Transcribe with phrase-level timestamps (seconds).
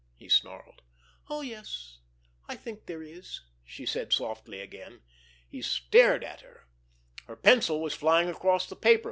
[0.15, 0.81] he snarled.
[1.29, 1.99] "Oh, yes,
[2.47, 5.01] I think there is," she said softly again.
[5.47, 6.65] He stared at her.
[7.27, 8.99] Her pencil was flying across the paper.